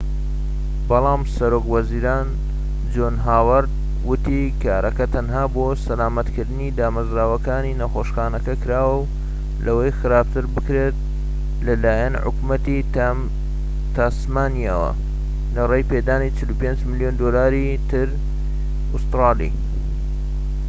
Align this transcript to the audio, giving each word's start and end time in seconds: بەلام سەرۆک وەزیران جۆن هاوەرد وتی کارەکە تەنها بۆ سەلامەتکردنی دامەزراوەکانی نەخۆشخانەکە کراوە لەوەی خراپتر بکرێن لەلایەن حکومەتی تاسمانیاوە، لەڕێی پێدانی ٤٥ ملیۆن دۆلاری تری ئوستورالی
بەلام 0.89 1.23
سەرۆک 1.33 1.65
وەزیران 1.73 2.29
جۆن 2.93 3.17
هاوەرد 3.25 3.71
وتی 4.09 4.39
کارەکە 4.63 5.05
تەنها 5.15 5.43
بۆ 5.55 5.65
سەلامەتکردنی 5.85 6.75
دامەزراوەکانی 6.79 7.77
نەخۆشخانەکە 7.81 8.53
کراوە 8.63 9.09
لەوەی 9.65 9.95
خراپتر 9.99 10.45
بکرێن 10.55 10.95
لەلایەن 11.65 12.13
حکومەتی 12.23 12.77
تاسمانیاوە، 13.97 14.91
لەڕێی 15.55 15.87
پێدانی 15.91 16.33
٤٥ 16.49 16.79
ملیۆن 16.89 17.15
دۆلاری 17.21 17.67
تری 17.89 18.19
ئوستورالی 18.93 19.51